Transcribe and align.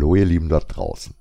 Hallo 0.00 0.14
ihr 0.14 0.24
Lieben 0.24 0.48
dort 0.48 0.74
draußen. 0.74 1.14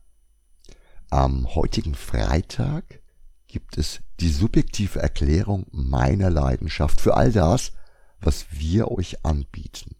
Am 1.09 1.53
heutigen 1.53 1.95
Freitag 1.95 3.01
gibt 3.49 3.77
es 3.77 3.99
die 4.21 4.29
subjektive 4.29 5.01
Erklärung 5.01 5.65
meiner 5.73 6.29
Leidenschaft 6.29 7.01
für 7.01 7.17
all 7.17 7.33
das, 7.33 7.73
was 8.21 8.45
wir 8.51 8.89
euch 8.89 9.25
anbieten. 9.25 9.97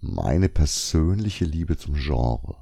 Meine 0.00 0.48
persönliche 0.48 1.44
Liebe 1.44 1.76
zum 1.76 1.92
Genre. 1.92 2.56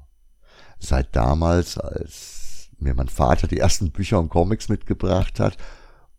Seit 0.77 1.15
damals, 1.15 1.77
als 1.77 2.67
mir 2.77 2.93
mein 2.93 3.07
Vater 3.07 3.47
die 3.47 3.59
ersten 3.59 3.91
Bücher 3.91 4.19
und 4.19 4.27
Comics 4.27 4.67
mitgebracht 4.67 5.39
hat 5.39 5.55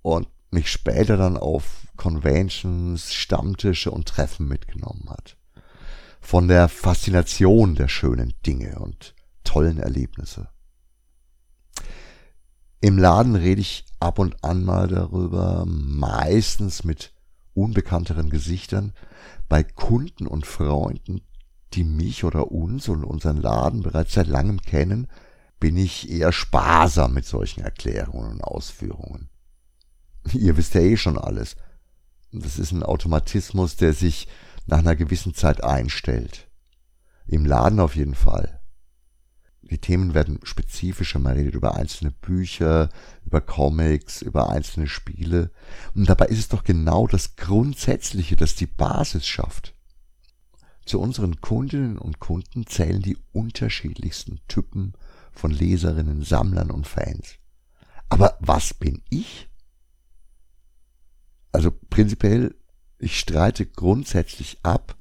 und 0.01 0.29
mich 0.51 0.73
später 0.73 1.19
dann 1.19 1.37
auf 1.37 1.89
Conventions, 1.99 3.13
Stammtische 3.13 3.91
und 3.91 4.09
Treffen 4.09 4.49
mitgenommen 4.49 5.11
hat. 5.11 5.37
Von 6.21 6.49
der 6.49 6.69
Faszination 6.69 7.75
der 7.75 7.89
schönen 7.89 8.35
Dinge 8.47 8.79
und 8.79 9.15
tollen 9.45 9.79
Erlebnisse. 9.79 10.49
Im 12.81 12.99
Laden 12.99 13.35
rede 13.35 13.61
ich 13.61 13.85
ab 13.99 14.19
und 14.19 14.43
an 14.43 14.65
mal 14.65 14.89
darüber, 14.89 15.65
meistens 15.67 16.85
mit 16.85 17.13
unbekannteren 17.55 18.31
Gesichtern, 18.31 18.93
bei 19.49 19.63
Kunden 19.63 20.27
und 20.27 20.47
Freunden, 20.47 21.21
die 21.75 21.85
mich 21.85 22.25
oder 22.25 22.51
uns 22.51 22.89
und 22.89 23.05
unseren 23.05 23.37
Laden 23.37 23.83
bereits 23.83 24.15
seit 24.15 24.29
langem 24.29 24.63
kennen, 24.63 25.09
bin 25.59 25.77
ich 25.77 26.11
eher 26.11 26.33
sparsam 26.33 27.13
mit 27.13 27.27
solchen 27.27 27.61
Erklärungen 27.61 28.33
und 28.33 28.45
Ausführungen. 28.45 29.29
Ihr 30.33 30.57
wisst 30.57 30.75
ja 30.75 30.81
eh 30.81 30.97
schon 30.97 31.19
alles. 31.19 31.57
Das 32.33 32.59
ist 32.59 32.73
ein 32.73 32.83
Automatismus, 32.83 33.77
der 33.77 33.93
sich 33.93 34.27
nach 34.67 34.79
einer 34.79 34.97
gewissen 34.97 35.35
Zeit 35.35 35.63
einstellt. 35.65 36.49
Im 37.27 37.45
Laden 37.45 37.81
auf 37.81 37.97
jeden 37.97 38.15
Fall. 38.15 38.61
Die 39.63 39.79
Themen 39.79 40.15
werden 40.15 40.41
spezifischer, 40.43 41.21
man 41.21 41.35
redet 41.35 41.55
über 41.55 41.77
einzelne 41.77 42.11
Bücher, 42.11 42.89
über 43.25 43.41
Comics, 43.41 44.21
über 44.21 44.51
einzelne 44.51 44.89
Spiele. 44.89 45.53
Und 45.95 46.09
dabei 46.09 46.27
ist 46.27 46.39
es 46.39 46.49
doch 46.49 46.65
genau 46.65 47.07
das 47.07 47.37
Grundsätzliche, 47.37 48.35
das 48.35 48.57
die 48.57 48.67
Basis 48.67 49.27
schafft. 49.27 49.75
Zu 50.87 51.01
unseren 51.01 51.41
Kundinnen 51.41 51.99
und 51.99 52.19
Kunden 52.19 52.67
zählen 52.67 53.01
die 53.01 53.17
unterschiedlichsten 53.33 54.41
Typen 54.49 54.95
von 55.31 55.53
Leserinnen, 55.53 56.23
Sammlern 56.23 56.73
und 56.73 56.89
Fans. 56.89 57.37
Aber 58.09 58.37
was 58.41 58.75
bin 58.75 59.03
ich? 59.09 59.49
Also 61.53 61.71
prinzipiell, 61.71 62.57
ich 63.01 63.19
streite 63.19 63.67
grundsätzlich 63.67 64.59
ab, 64.63 64.97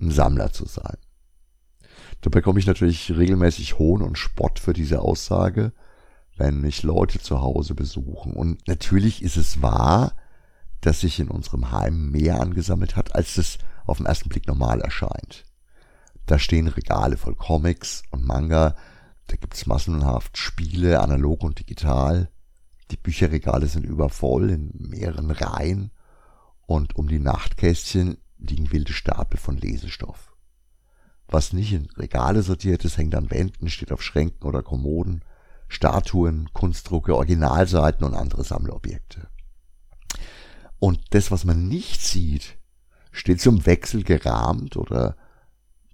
ein 0.00 0.10
Sammler 0.10 0.52
zu 0.52 0.66
sein. 0.66 0.96
Da 2.20 2.30
bekomme 2.30 2.58
ich 2.58 2.66
natürlich 2.66 3.10
regelmäßig 3.10 3.78
Hohn 3.78 4.02
und 4.02 4.18
Spott 4.18 4.58
für 4.58 4.72
diese 4.72 5.00
Aussage, 5.00 5.72
wenn 6.36 6.60
mich 6.60 6.82
Leute 6.82 7.20
zu 7.20 7.40
Hause 7.40 7.74
besuchen. 7.74 8.32
Und 8.32 8.66
natürlich 8.66 9.22
ist 9.22 9.36
es 9.36 9.62
wahr, 9.62 10.12
dass 10.80 11.00
sich 11.00 11.18
in 11.20 11.28
unserem 11.28 11.72
Heim 11.72 12.10
mehr 12.10 12.40
angesammelt 12.40 12.96
hat, 12.96 13.14
als 13.14 13.38
es 13.38 13.58
auf 13.86 13.98
den 13.98 14.06
ersten 14.06 14.28
Blick 14.28 14.46
normal 14.46 14.80
erscheint. 14.80 15.44
Da 16.26 16.38
stehen 16.38 16.68
Regale 16.68 17.16
voll 17.16 17.34
Comics 17.34 18.02
und 18.10 18.24
Manga, 18.24 18.76
da 19.28 19.36
gibt's 19.36 19.66
massenhaft 19.66 20.38
Spiele, 20.38 21.00
analog 21.00 21.42
und 21.42 21.58
digital. 21.58 22.30
Die 22.90 22.96
Bücherregale 22.96 23.66
sind 23.66 23.84
übervoll 23.84 24.50
in 24.50 24.72
mehreren 24.78 25.30
Reihen 25.30 25.90
und 26.68 26.96
um 26.96 27.08
die 27.08 27.18
Nachtkästchen 27.18 28.18
liegen 28.36 28.70
wilde 28.70 28.92
Stapel 28.92 29.40
von 29.40 29.56
Lesestoff. 29.56 30.36
Was 31.26 31.54
nicht 31.54 31.72
in 31.72 31.88
Regale 31.96 32.42
sortiert 32.42 32.84
ist, 32.84 32.98
hängt 32.98 33.14
an 33.14 33.30
Wänden, 33.30 33.70
steht 33.70 33.90
auf 33.90 34.02
Schränken 34.02 34.46
oder 34.46 34.62
Kommoden, 34.62 35.24
Statuen, 35.68 36.50
Kunstdrucke, 36.52 37.16
Originalseiten 37.16 38.04
und 38.04 38.14
andere 38.14 38.44
Sammlerobjekte. 38.44 39.28
Und 40.78 41.00
das, 41.14 41.30
was 41.30 41.44
man 41.44 41.68
nicht 41.68 42.02
sieht, 42.02 42.58
steht 43.12 43.40
zum 43.40 43.64
Wechsel 43.64 44.04
gerahmt 44.04 44.76
oder 44.76 45.16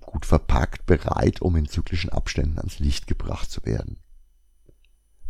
gut 0.01 0.27
verpackt, 0.27 0.87
bereit, 0.87 1.41
um 1.41 1.55
in 1.55 1.69
zyklischen 1.69 2.11
Abständen 2.11 2.59
ans 2.59 2.81
Licht 2.81 3.07
gebracht 3.07 3.49
zu 3.49 3.65
werden. 3.65 4.01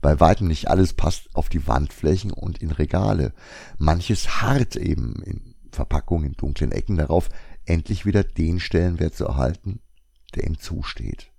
Bei 0.04 0.20
weitem 0.20 0.48
nicht 0.48 0.69
alles 0.69 0.92
passt 0.92 1.34
auf 1.34 1.48
die 1.48 1.66
Wandflächen 1.66 2.31
und 2.31 2.59
in 2.59 2.70
Regale. 2.70 3.32
Manches 3.78 4.42
harrt 4.42 4.76
eben 4.76 5.22
in 5.22 5.54
Verpackungen 5.72 6.26
in 6.26 6.32
dunklen 6.34 6.72
Ecken 6.72 6.98
darauf, 6.98 7.31
endlich 7.65 8.04
wieder 8.04 8.22
den 8.22 8.60
Stellenwert 8.60 9.14
zu 9.14 9.25
erhalten, 9.25 9.81
der 10.34 10.47
ihm 10.47 10.59
zusteht. 10.59 11.32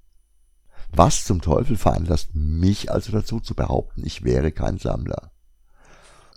Was 0.92 1.26
zum 1.26 1.42
Teufel 1.42 1.78
veranlasst 1.78 2.34
mich 2.34 2.92
also 2.92 3.12
dazu 3.12 3.40
zu 3.40 3.54
behaupten, 3.54 4.04
ich 4.04 4.24
wäre 4.24 4.52
kein 4.52 4.80
Sammler? 4.80 5.32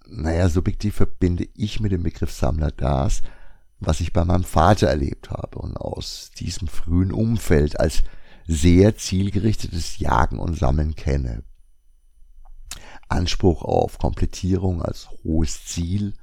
Naja, 0.07 0.51
subjektiv 0.51 0.97
verbinde 0.97 1.49
ich 1.55 1.81
mit 1.81 1.93
dem 1.93 2.03
Begriff 2.03 2.31
Sammler 2.31 2.73
das, 2.73 3.23
was 3.81 4.01
ich 4.01 4.13
bei 4.13 4.27
meinem 4.27 4.45
Vater 4.45 4.89
erlebt 4.89 5.31
habe 5.31 5.61
und 5.61 5.79
aus 5.79 6.31
diesem 6.39 6.69
frühen 6.69 7.11
Umfeld 7.11 7.81
als 7.81 8.03
sehr 8.47 8.99
zielgerichtetes 8.99 9.99
Jagen 9.99 10.39
und 10.39 10.59
Sammeln 10.59 10.95
kenne. 10.95 11.43
Anspruch 13.09 13.63
auf 13.63 13.99
Komplettierung 13.99 14.83
als 14.83 15.09
hohes 15.25 15.65
Ziel, 15.65 16.15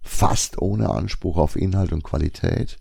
fast 0.00 0.60
ohne 0.60 0.90
Anspruch 0.90 1.36
auf 1.36 1.56
Inhalt 1.56 1.92
und 1.92 2.02
Qualität, 2.02 2.78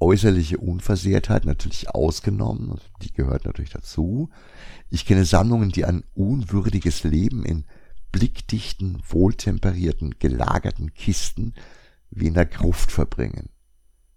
äußerliche 0.00 0.58
Unversehrtheit 0.58 1.44
natürlich 1.44 1.90
ausgenommen, 1.90 2.80
die 3.02 3.12
gehört 3.12 3.44
natürlich 3.44 3.70
dazu. 3.70 4.30
Ich 4.88 5.04
kenne 5.04 5.24
Sammlungen, 5.24 5.70
die 5.70 5.84
ein 5.84 6.04
unwürdiges 6.14 7.04
Leben 7.04 7.44
in 7.44 7.64
blickdichten, 8.12 9.02
wohltemperierten, 9.08 10.18
gelagerten 10.18 10.94
Kisten 10.94 11.54
wie 12.10 12.26
in 12.26 12.34
der 12.34 12.46
Gruft 12.46 12.90
verbringen. 12.90 13.50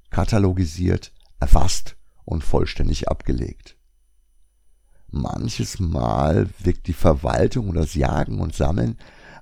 Katalogisiert, 0.09 1.11
erfasst 1.39 1.95
und 2.25 2.43
vollständig 2.43 3.09
abgelegt. 3.09 3.77
Manches 5.13 5.79
Mal 5.79 6.49
wirkt 6.59 6.87
die 6.87 6.93
Verwaltung 6.93 7.69
und 7.69 7.75
das 7.75 7.93
Jagen 7.93 8.39
und 8.39 8.55
Sammeln 8.55 8.97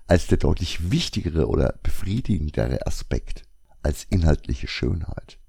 als 0.06 0.28
der 0.28 0.38
deutlich 0.38 0.92
wichtigere 0.92 1.48
oder 1.48 1.80
befriedigendere 1.82 2.86
Aspekt 2.86 3.44
als 3.82 4.04
inhaltliche 4.09 4.68
Schönheit. 4.68 5.40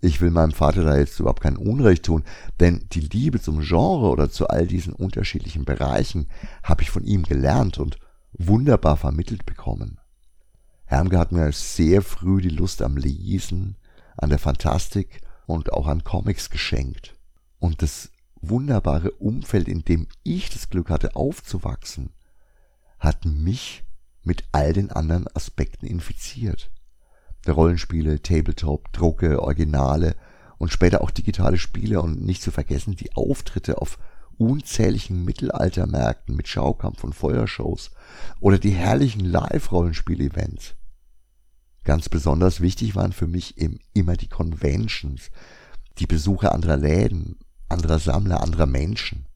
Ich 0.00 0.20
will 0.20 0.30
meinem 0.30 0.52
Vater 0.52 0.84
da 0.84 0.96
jetzt 0.96 1.18
überhaupt 1.18 1.42
kein 1.42 1.56
Unrecht 1.56 2.04
tun, 2.04 2.22
denn 2.60 2.86
die 2.92 3.00
Liebe 3.00 3.40
zum 3.40 3.60
Genre 3.60 4.10
oder 4.10 4.30
zu 4.30 4.46
all 4.46 4.66
diesen 4.66 4.92
unterschiedlichen 4.92 5.64
Bereichen 5.64 6.28
habe 6.62 6.82
ich 6.82 6.90
von 6.90 7.04
ihm 7.04 7.24
gelernt 7.24 7.78
und 7.78 7.98
wunderbar 8.32 8.96
vermittelt 8.96 9.44
bekommen. 9.44 9.98
Hermke 10.84 11.18
hat 11.18 11.32
mir 11.32 11.50
sehr 11.50 12.02
früh 12.02 12.40
die 12.40 12.48
Lust 12.48 12.80
am 12.80 12.96
Lesen, 12.96 13.76
an 14.16 14.30
der 14.30 14.38
Fantastik 14.38 15.20
und 15.46 15.72
auch 15.72 15.88
an 15.88 16.04
Comics 16.04 16.48
geschenkt. 16.50 17.14
Und 17.58 17.82
das 17.82 18.10
wunderbare 18.42 19.12
Umfeld, 19.12 19.68
in 19.68 19.84
dem 19.84 20.08
ich 20.22 20.50
das 20.50 20.68
Glück 20.68 20.90
hatte 20.90 21.16
aufzuwachsen, 21.16 22.10
hat 22.98 23.24
mich 23.24 23.84
mit 24.22 24.44
all 24.52 24.72
den 24.72 24.90
anderen 24.90 25.26
Aspekten 25.34 25.86
infiziert. 25.86 26.70
Rollenspiele, 27.48 28.22
Tabletop, 28.22 28.92
Drucke, 28.92 29.42
Originale 29.42 30.14
und 30.58 30.72
später 30.72 31.00
auch 31.00 31.10
digitale 31.10 31.58
Spiele 31.58 32.00
und 32.00 32.22
nicht 32.22 32.42
zu 32.42 32.50
vergessen 32.50 32.94
die 32.94 33.14
Auftritte 33.16 33.78
auf 33.78 33.98
unzähligen 34.38 35.24
Mittelaltermärkten 35.24 36.36
mit 36.36 36.48
Schaukampf 36.48 37.02
und 37.04 37.14
Feuershows 37.14 37.90
oder 38.40 38.58
die 38.58 38.70
herrlichen 38.70 39.24
Live-Rollenspiel-Events. 39.24 40.74
Ganz 41.84 42.08
besonders 42.08 42.60
wichtig 42.60 42.94
waren 42.94 43.12
für 43.12 43.26
mich 43.26 43.58
eben 43.58 43.80
immer 43.92 44.16
die 44.16 44.28
Conventions, 44.28 45.30
die 45.98 46.06
Besuche 46.06 46.52
anderer 46.52 46.76
Läden, 46.76 47.38
anderer 47.72 47.98
Sammler, 47.98 48.42
anderer 48.42 48.66
Menschen. 48.66 49.26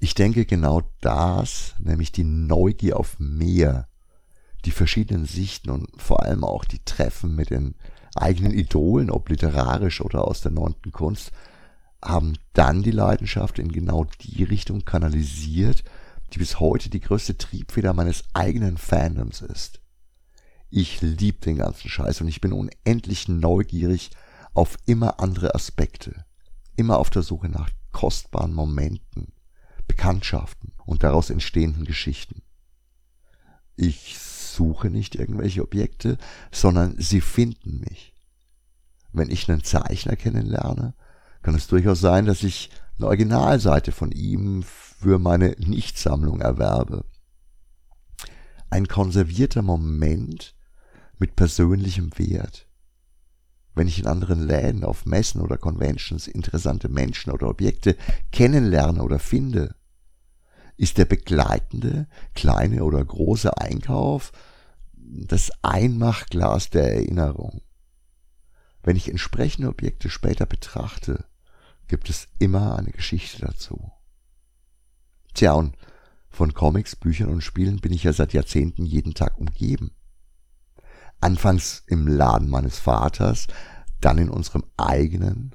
Ich 0.00 0.14
denke 0.14 0.44
genau 0.44 0.82
das, 1.00 1.74
nämlich 1.78 2.12
die 2.12 2.24
Neugier 2.24 2.98
auf 2.98 3.18
mehr, 3.18 3.88
die 4.64 4.70
verschiedenen 4.70 5.24
Sichten 5.24 5.70
und 5.70 5.88
vor 6.00 6.22
allem 6.22 6.44
auch 6.44 6.64
die 6.64 6.84
Treffen 6.84 7.34
mit 7.34 7.50
den 7.50 7.74
eigenen 8.14 8.52
Idolen, 8.52 9.10
ob 9.10 9.28
literarisch 9.28 10.00
oder 10.00 10.26
aus 10.26 10.40
der 10.40 10.50
neunten 10.50 10.92
Kunst, 10.92 11.32
haben 12.02 12.34
dann 12.52 12.82
die 12.82 12.90
Leidenschaft 12.90 13.58
in 13.58 13.72
genau 13.72 14.06
die 14.20 14.44
Richtung 14.44 14.84
kanalisiert, 14.84 15.84
die 16.32 16.38
bis 16.38 16.60
heute 16.60 16.90
die 16.90 17.00
größte 17.00 17.38
Triebfeder 17.38 17.92
meines 17.92 18.24
eigenen 18.34 18.76
Fandoms 18.76 19.40
ist. 19.40 19.80
Ich 20.70 21.00
lieb 21.00 21.40
den 21.40 21.56
ganzen 21.56 21.88
Scheiß 21.88 22.20
und 22.20 22.28
ich 22.28 22.40
bin 22.40 22.52
unendlich 22.52 23.26
neugierig 23.28 24.10
auf 24.52 24.76
immer 24.86 25.20
andere 25.20 25.54
Aspekte 25.54 26.24
immer 26.78 26.98
auf 26.98 27.10
der 27.10 27.22
Suche 27.22 27.48
nach 27.48 27.70
kostbaren 27.92 28.54
Momenten, 28.54 29.32
Bekanntschaften 29.88 30.72
und 30.86 31.02
daraus 31.02 31.30
entstehenden 31.30 31.84
Geschichten. 31.84 32.42
Ich 33.76 34.16
suche 34.18 34.88
nicht 34.88 35.16
irgendwelche 35.16 35.62
Objekte, 35.62 36.18
sondern 36.52 36.94
sie 36.98 37.20
finden 37.20 37.80
mich. 37.80 38.14
Wenn 39.12 39.30
ich 39.30 39.50
einen 39.50 39.64
Zeichner 39.64 40.16
kennenlerne, 40.16 40.94
kann 41.42 41.54
es 41.54 41.66
durchaus 41.66 42.00
sein, 42.00 42.26
dass 42.26 42.42
ich 42.42 42.70
eine 42.96 43.06
Originalseite 43.06 43.90
von 43.92 44.12
ihm 44.12 44.62
für 44.62 45.18
meine 45.18 45.56
Nichtsammlung 45.58 46.40
erwerbe. 46.40 47.04
Ein 48.70 48.86
konservierter 48.86 49.62
Moment 49.62 50.54
mit 51.18 51.34
persönlichem 51.34 52.16
Wert. 52.18 52.67
Wenn 53.78 53.86
ich 53.86 54.00
in 54.00 54.08
anderen 54.08 54.44
Läden, 54.44 54.82
auf 54.82 55.06
Messen 55.06 55.40
oder 55.40 55.56
Conventions 55.56 56.26
interessante 56.26 56.88
Menschen 56.88 57.30
oder 57.30 57.48
Objekte 57.48 57.96
kennenlerne 58.32 59.04
oder 59.04 59.20
finde, 59.20 59.76
ist 60.76 60.98
der 60.98 61.04
begleitende 61.04 62.08
kleine 62.34 62.82
oder 62.82 63.04
große 63.04 63.56
Einkauf 63.56 64.32
das 64.96 65.52
Einmachglas 65.62 66.70
der 66.70 66.92
Erinnerung. 66.92 67.62
Wenn 68.82 68.96
ich 68.96 69.08
entsprechende 69.08 69.68
Objekte 69.68 70.10
später 70.10 70.44
betrachte, 70.44 71.26
gibt 71.86 72.10
es 72.10 72.26
immer 72.40 72.76
eine 72.76 72.90
Geschichte 72.90 73.46
dazu. 73.46 73.92
Tja, 75.34 75.52
und 75.52 75.76
von 76.30 76.52
Comics, 76.52 76.96
Büchern 76.96 77.28
und 77.28 77.42
Spielen 77.42 77.76
bin 77.76 77.92
ich 77.92 78.02
ja 78.02 78.12
seit 78.12 78.32
Jahrzehnten 78.32 78.84
jeden 78.84 79.14
Tag 79.14 79.38
umgeben. 79.38 79.92
Anfangs 81.20 81.82
im 81.86 82.06
Laden 82.06 82.48
meines 82.48 82.78
Vaters, 82.78 83.46
dann 84.00 84.18
in 84.18 84.30
unserem 84.30 84.64
eigenen. 84.76 85.54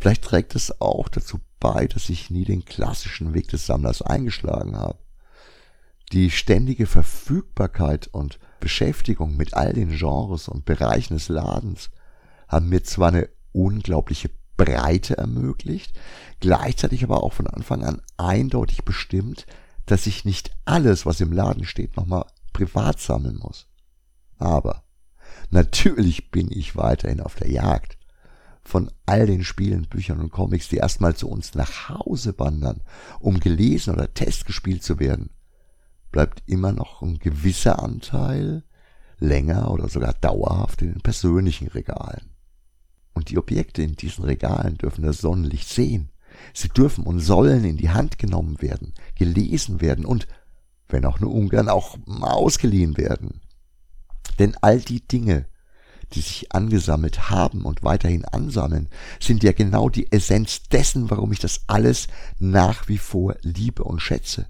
Vielleicht 0.00 0.22
trägt 0.22 0.54
es 0.54 0.80
auch 0.80 1.08
dazu 1.08 1.40
bei, 1.60 1.86
dass 1.86 2.08
ich 2.08 2.30
nie 2.30 2.44
den 2.44 2.64
klassischen 2.64 3.34
Weg 3.34 3.48
des 3.48 3.66
Sammlers 3.66 4.02
eingeschlagen 4.02 4.76
habe. 4.76 4.98
Die 6.12 6.30
ständige 6.30 6.86
Verfügbarkeit 6.86 8.08
und 8.08 8.38
Beschäftigung 8.60 9.36
mit 9.36 9.54
all 9.54 9.72
den 9.72 9.90
Genres 9.90 10.48
und 10.48 10.64
Bereichen 10.64 11.14
des 11.14 11.28
Ladens 11.28 11.90
haben 12.48 12.68
mir 12.70 12.82
zwar 12.82 13.08
eine 13.08 13.28
unglaubliche 13.52 14.30
Breite 14.56 15.16
ermöglicht, 15.16 15.92
gleichzeitig 16.40 17.04
aber 17.04 17.22
auch 17.22 17.32
von 17.32 17.46
Anfang 17.46 17.84
an 17.84 18.02
eindeutig 18.16 18.84
bestimmt, 18.84 19.46
dass 19.86 20.06
ich 20.06 20.24
nicht 20.24 20.50
alles, 20.64 21.06
was 21.06 21.20
im 21.20 21.32
Laden 21.32 21.64
steht, 21.64 21.96
nochmal 21.96 22.24
privat 22.52 23.00
sammeln 23.00 23.36
muss. 23.36 23.67
Aber 24.38 24.84
natürlich 25.50 26.30
bin 26.30 26.50
ich 26.50 26.76
weiterhin 26.76 27.20
auf 27.20 27.34
der 27.34 27.50
Jagd. 27.50 27.98
Von 28.62 28.90
all 29.06 29.26
den 29.26 29.44
Spielen, 29.44 29.86
Büchern 29.88 30.20
und 30.20 30.30
Comics, 30.30 30.68
die 30.68 30.76
erstmal 30.76 31.16
zu 31.16 31.28
uns 31.28 31.54
nach 31.54 31.88
Hause 31.88 32.38
wandern, 32.38 32.82
um 33.18 33.40
gelesen 33.40 33.94
oder 33.94 34.12
testgespielt 34.12 34.82
zu 34.82 34.98
werden, 34.98 35.30
bleibt 36.12 36.42
immer 36.46 36.72
noch 36.72 37.02
ein 37.02 37.18
gewisser 37.18 37.82
Anteil 37.82 38.64
länger 39.18 39.70
oder 39.70 39.88
sogar 39.88 40.14
dauerhaft 40.14 40.82
in 40.82 40.92
den 40.92 41.00
persönlichen 41.00 41.68
Regalen. 41.68 42.30
Und 43.14 43.30
die 43.30 43.38
Objekte 43.38 43.82
in 43.82 43.96
diesen 43.96 44.24
Regalen 44.24 44.78
dürfen 44.78 45.02
das 45.02 45.18
Sonnenlicht 45.18 45.68
sehen. 45.68 46.10
Sie 46.54 46.68
dürfen 46.68 47.04
und 47.04 47.20
sollen 47.20 47.64
in 47.64 47.76
die 47.76 47.90
Hand 47.90 48.18
genommen 48.18 48.60
werden, 48.62 48.94
gelesen 49.16 49.80
werden 49.80 50.04
und, 50.04 50.28
wenn 50.88 51.04
auch 51.04 51.18
nur 51.18 51.32
ungern, 51.32 51.68
auch 51.68 51.98
ausgeliehen 52.20 52.96
werden. 52.96 53.40
Denn 54.38 54.56
all 54.60 54.80
die 54.80 55.06
Dinge, 55.06 55.46
die 56.12 56.20
sich 56.20 56.52
angesammelt 56.52 57.30
haben 57.30 57.64
und 57.64 57.82
weiterhin 57.82 58.24
ansammeln, 58.24 58.88
sind 59.20 59.42
ja 59.42 59.52
genau 59.52 59.88
die 59.88 60.10
Essenz 60.10 60.62
dessen, 60.64 61.10
warum 61.10 61.32
ich 61.32 61.38
das 61.38 61.62
alles 61.66 62.08
nach 62.38 62.88
wie 62.88 62.98
vor 62.98 63.36
liebe 63.42 63.84
und 63.84 64.00
schätze. 64.00 64.46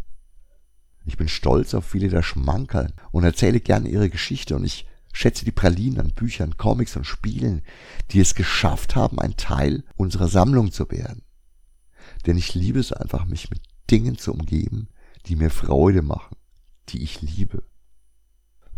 Ich 1.04 1.16
bin 1.16 1.28
stolz 1.28 1.74
auf 1.74 1.86
viele 1.86 2.08
der 2.08 2.22
Schmankerln 2.22 2.92
und 3.10 3.24
erzähle 3.24 3.60
gerne 3.60 3.88
ihre 3.88 4.10
Geschichte 4.10 4.56
und 4.56 4.64
ich 4.64 4.86
schätze 5.12 5.44
die 5.44 5.52
Pralinen 5.52 6.00
an 6.00 6.10
Büchern, 6.10 6.56
Comics 6.58 6.96
und 6.96 7.04
Spielen, 7.04 7.62
die 8.10 8.20
es 8.20 8.34
geschafft 8.34 8.94
haben, 8.94 9.18
ein 9.18 9.36
Teil 9.36 9.84
unserer 9.96 10.28
Sammlung 10.28 10.70
zu 10.70 10.90
werden. 10.90 11.22
Denn 12.26 12.36
ich 12.36 12.54
liebe 12.54 12.78
es 12.78 12.92
einfach, 12.92 13.24
mich 13.24 13.50
mit 13.50 13.62
Dingen 13.90 14.18
zu 14.18 14.32
umgeben, 14.32 14.88
die 15.26 15.36
mir 15.36 15.50
Freude 15.50 16.02
machen, 16.02 16.36
die 16.90 17.02
ich 17.02 17.22
liebe. 17.22 17.62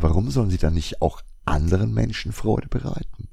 Warum 0.01 0.31
sollen 0.31 0.49
sie 0.49 0.59
dann 0.59 0.75
nicht 0.75 1.03
auch 1.03 1.21
anderen 1.45 1.93
Menschen 1.93 2.33
Freude 2.33 2.69
bereiten? 2.69 3.29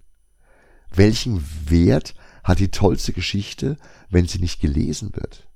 Welchen 0.94 1.42
Wert 1.70 2.14
hat 2.44 2.60
die 2.60 2.72
tollste 2.72 3.14
Geschichte, 3.14 3.78
wenn 4.10 4.28
sie 4.28 4.40
nicht 4.40 4.60
gelesen 4.60 5.12
wird? 5.14 5.48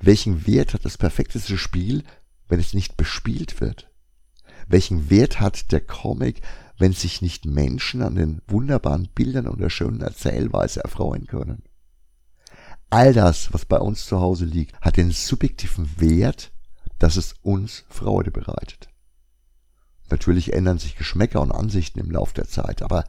Welchen 0.00 0.46
Wert 0.46 0.72
hat 0.72 0.84
das 0.84 0.98
perfekteste 0.98 1.58
Spiel, 1.58 2.04
wenn 2.48 2.60
es 2.60 2.74
nicht 2.74 2.96
bespielt 2.96 3.60
wird? 3.60 3.90
Welchen 4.68 5.10
Wert 5.10 5.40
hat 5.40 5.72
der 5.72 5.80
Comic, 5.80 6.42
wenn 6.78 6.92
sich 6.92 7.22
nicht 7.22 7.44
Menschen 7.44 8.00
an 8.00 8.14
den 8.14 8.40
wunderbaren 8.46 9.08
Bildern 9.14 9.48
und 9.48 9.60
der 9.60 9.70
schönen 9.70 10.00
Erzählweise 10.00 10.84
erfreuen 10.84 11.26
können? 11.26 11.64
All 12.88 13.12
das, 13.12 13.52
was 13.52 13.64
bei 13.64 13.78
uns 13.78 14.06
zu 14.06 14.20
Hause 14.20 14.44
liegt, 14.44 14.80
hat 14.80 14.96
den 14.96 15.10
subjektiven 15.10 16.00
Wert, 16.00 16.52
dass 17.00 17.16
es 17.16 17.34
uns 17.42 17.84
Freude 17.88 18.30
bereitet. 18.30 18.91
Natürlich 20.12 20.52
ändern 20.52 20.76
sich 20.76 20.96
Geschmäcker 20.96 21.40
und 21.40 21.52
Ansichten 21.52 21.98
im 21.98 22.10
Lauf 22.10 22.34
der 22.34 22.46
Zeit, 22.46 22.82
aber 22.82 23.04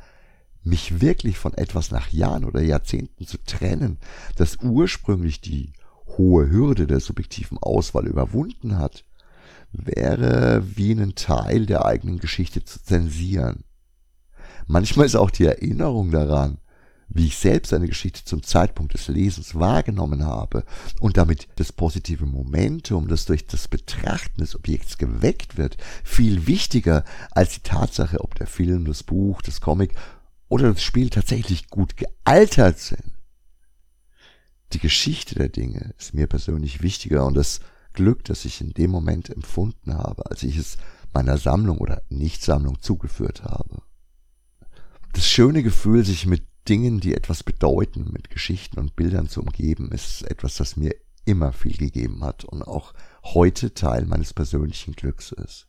mich 0.63 1.01
wirklich 1.01 1.38
von 1.38 1.53
etwas 1.53 1.91
nach 1.91 2.07
Jahren 2.13 2.45
oder 2.45 2.61
Jahrzehnten 2.61 3.27
zu 3.27 3.44
trennen, 3.44 3.97
das 4.38 4.59
ursprünglich 4.63 5.41
die 5.41 5.73
hohe 6.17 6.50
Hürde 6.50 6.88
der 6.88 7.01
subjektiven 7.01 7.57
Auswahl 7.57 8.07
überwunden 8.07 8.77
hat, 8.77 9.03
wäre 9.73 10.63
wie 10.77 10.91
einen 10.91 11.13
Teil 11.15 11.65
der 11.65 11.83
eigenen 11.83 12.19
Geschichte 12.19 12.63
zu 12.63 12.81
zensieren. 12.81 13.65
Manchmal 14.65 15.05
ist 15.05 15.17
auch 15.17 15.29
die 15.29 15.45
Erinnerung 15.45 16.09
daran, 16.09 16.57
wie 17.13 17.27
ich 17.27 17.38
selbst 17.38 17.74
eine 17.74 17.88
Geschichte 17.88 18.25
zum 18.25 18.44
Zeitpunkt 18.44 18.94
des 18.94 19.07
Lesens 19.07 19.56
wahrgenommen 19.56 20.25
habe 20.25 20.65
und 21.00 21.18
damit 21.18 21.48
das 21.56 21.71
positive 21.71 22.25
Momentum, 22.25 23.07
das 23.07 23.25
durch 23.25 23.45
das 23.45 23.68
Betrachten 23.68 24.42
des 24.42 24.56
Objekts 24.56 24.98
geweckt 24.98 25.57
wird, 25.57 25.77
viel 26.04 26.48
wichtiger 26.48 27.04
als 27.31 27.54
die 27.54 27.62
Tatsache, 27.62 28.19
ob 28.21 28.36
der 28.36 28.48
Film, 28.48 28.86
das 28.86 29.04
Buch, 29.04 29.42
das 29.42 29.62
Comic 29.62 29.94
oder 30.50 30.74
das 30.74 30.83
Spiel 30.83 31.10
tatsächlich 31.10 31.69
gut 31.69 31.95
gealtert 31.98 32.80
sind. 32.80 33.13
Die 34.74 34.80
Geschichte 34.80 35.36
der 35.36 35.50
Dinge 35.50 35.94
ist 36.00 36.15
mir 36.15 36.25
persönlich 36.25 36.81
wichtiger 36.81 37.25
und 37.25 37.36
das 37.36 37.60
Glück, 37.94 38.24
das 38.24 38.44
ich 38.45 38.60
in 38.60 38.71
dem 38.74 38.89
Moment 38.89 39.30
empfunden 39.30 39.94
habe, 39.94 40.30
als 40.31 40.42
ich 40.42 40.57
es 40.57 40.77
meiner 41.13 41.38
Sammlung 41.38 41.77
oder 41.77 42.01
Nichtsammlung 42.10 42.81
zugeführt 42.81 43.44
habe. 43.44 43.83
Das 45.13 45.27
schöne 45.27 45.62
Gefühl, 45.62 46.04
sich 46.04 46.25
mit 46.25 46.44
Dingen, 46.69 47.00
die 47.00 47.13
etwas 47.13 47.44
bedeuten, 47.44 48.10
mit 48.12 48.30
Geschichten 48.30 48.80
und 48.80 48.95
Bildern 48.95 49.27
zu 49.27 49.42
umgeben, 49.42 49.92
ist 49.92 50.24
etwas, 50.24 50.56
das 50.56 50.77
mir 50.77 50.95
immer 51.25 51.51
viel 51.54 51.77
gegeben 51.77 52.24
hat 52.24 52.44
und 52.44 52.62
auch 52.62 52.94
heute 53.24 53.74
Teil 53.74 54.05
meines 54.05 54.34
persönlichen 54.34 54.93
Glücks 54.93 55.32
ist. 55.32 55.67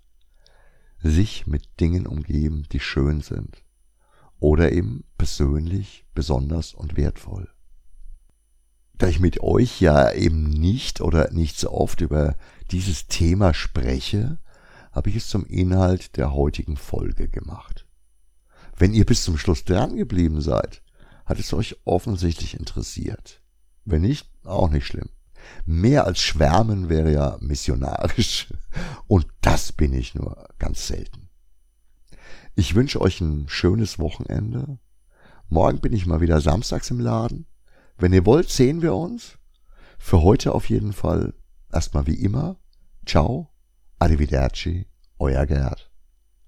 Sich 1.03 1.47
mit 1.47 1.81
Dingen 1.81 2.07
umgeben, 2.07 2.67
die 2.73 2.81
schön 2.81 3.21
sind 3.21 3.65
oder 4.41 4.73
eben 4.73 5.05
persönlich 5.17 6.07
besonders 6.15 6.75
und 6.75 6.97
wertvoll 6.97 7.55
da 8.97 9.09
ich 9.09 9.21
mit 9.21 9.41
euch 9.41 9.81
ja 9.81 10.13
eben 10.13 10.49
nicht 10.49 11.01
oder 11.01 11.31
nicht 11.33 11.59
so 11.59 11.71
oft 11.71 12.01
über 12.01 12.37
dieses 12.71 13.07
Thema 13.09 13.53
spreche, 13.53 14.39
habe 14.93 15.11
ich 15.11 15.17
es 15.17 15.29
zum 15.29 15.45
Inhalt 15.47 16.17
der 16.17 16.33
heutigen 16.33 16.77
Folge 16.77 17.29
gemacht. 17.29 17.87
Wenn 18.77 18.95
ihr 18.95 19.05
bis 19.05 19.25
zum 19.25 19.37
Schluss 19.37 19.65
dran 19.65 19.97
geblieben 19.97 20.41
seid, 20.41 20.83
hat 21.27 21.39
es 21.39 21.53
euch 21.53 21.77
offensichtlich 21.85 22.59
interessiert. 22.59 23.41
Wenn 23.85 24.03
nicht, 24.03 24.29
auch 24.45 24.71
nicht 24.71 24.87
schlimm. 24.87 25.11
Mehr 25.67 26.07
als 26.07 26.21
schwärmen 26.21 26.89
wäre 26.89 27.13
ja 27.13 27.37
missionarisch. 27.41 28.53
Und 29.07 29.27
das 29.41 29.73
bin 29.73 29.93
ich 29.93 30.15
nur 30.15 30.49
ganz 30.59 30.87
selten. 30.87 31.29
Ich 32.55 32.75
wünsche 32.75 33.01
euch 33.01 33.21
ein 33.21 33.49
schönes 33.49 33.99
Wochenende. 33.99 34.79
Morgen 35.49 35.81
bin 35.81 35.93
ich 35.93 36.07
mal 36.07 36.21
wieder 36.21 36.41
samstags 36.41 36.91
im 36.91 37.01
Laden. 37.01 37.47
Wenn 37.99 38.13
ihr 38.13 38.27
wollt, 38.27 38.49
sehen 38.49 38.83
wir 38.83 38.95
uns. 38.95 39.39
Für 39.99 40.23
heute 40.23 40.55
auf 40.55 40.69
jeden 40.69 40.93
Fall 40.93 41.35
erstmal 41.73 42.07
wie 42.07 42.15
immer. 42.15 42.57
Ciao, 43.07 43.51
arrivederci, 43.99 44.87
euer 45.19 45.47
Gerd. 45.47 45.94